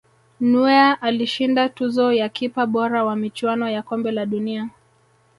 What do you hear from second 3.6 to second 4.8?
ya kombe la dunia